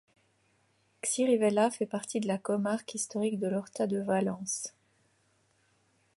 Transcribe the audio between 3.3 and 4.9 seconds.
de l'Horta de Valence.